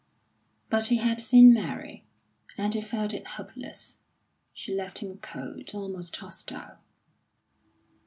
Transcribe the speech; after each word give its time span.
But 0.67 0.87
he 0.87 0.95
had 0.95 1.21
seen 1.21 1.53
Mary, 1.53 2.07
and 2.57 2.73
he 2.73 2.81
felt 2.81 3.13
it 3.13 3.27
hopeless; 3.37 3.97
she 4.51 4.73
left 4.73 4.97
him 4.97 5.19
cold, 5.19 5.75
almost 5.75 6.17
hostile. 6.17 6.79